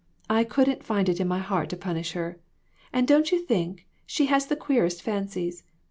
I 0.31 0.43
couldn't 0.45 0.83
find 0.83 1.07
it 1.09 1.19
in 1.19 1.27
my 1.27 1.37
heart 1.37 1.69
to 1.69 1.77
punish 1.77 2.13
her. 2.13 2.39
And 2.91 3.07
don't 3.07 3.31
you 3.31 3.45
think, 3.45 3.85
she 4.07 4.25
has 4.25 4.47
the 4.47 4.55
queerest 4.55 5.03
fancies. 5.03 5.61